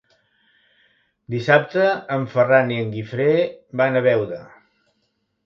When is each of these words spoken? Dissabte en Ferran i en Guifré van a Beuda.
Dissabte 1.33 1.83
en 2.15 2.25
Ferran 2.33 2.73
i 2.77 2.81
en 2.85 2.91
Guifré 2.97 3.29
van 3.83 4.01
a 4.01 4.05
Beuda. 4.09 4.43